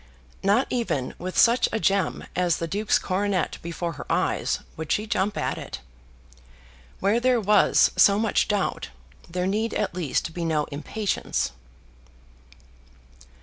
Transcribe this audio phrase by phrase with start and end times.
[0.41, 5.05] Not even with such a gem as the Duke's coronet before her eyes, would she
[5.05, 5.79] jump at it.
[6.99, 8.89] Where there was so much doubt,
[9.29, 11.51] there need at least be no impatience.